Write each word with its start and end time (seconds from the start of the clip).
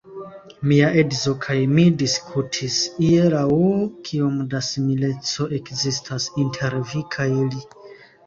Mia 0.69 0.85
edzo 1.01 1.31
kaj 1.43 1.57
mi 1.79 1.83
diskutis 2.03 2.77
hieraŭ, 2.95 3.51
kiom 4.07 4.39
da 4.53 4.63
simileco 4.69 5.47
ekzistas 5.59 6.27
inter 6.45 6.79
vi 6.95 7.05
kaj 7.17 7.29
li. 7.37 7.63